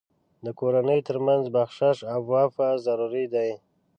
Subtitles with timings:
[0.45, 3.49] د کورنۍ تر منځ بخشش او عفو ضروري دي.